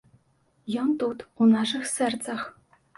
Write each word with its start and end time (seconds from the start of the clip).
Ён 0.85 0.89
тут, 1.05 1.17
у 1.41 1.51
нашых 1.55 1.89
сэрцах. 1.95 2.39